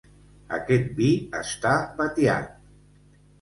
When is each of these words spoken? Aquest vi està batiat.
Aquest 0.55 0.87
vi 0.99 1.09
està 1.41 1.75
batiat. 2.01 2.57